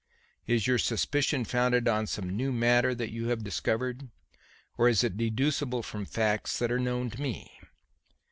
[0.47, 4.09] "Is your suspicion founded on some new matter that you have discovered,
[4.75, 7.51] or is it deducible from facts that are known to me?"